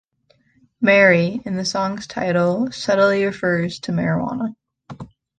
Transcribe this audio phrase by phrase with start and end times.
[0.81, 4.55] "Mary" in the song's title subtly refers to marijuana.